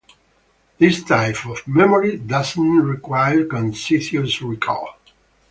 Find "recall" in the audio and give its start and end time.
4.41-4.95